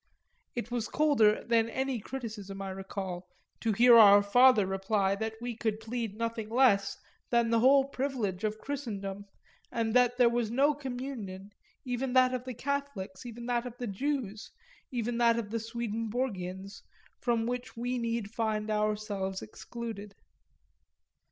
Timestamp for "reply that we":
4.65-5.55